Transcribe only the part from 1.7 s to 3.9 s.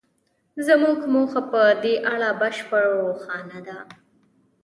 دې اړه بشپړه روښانه ده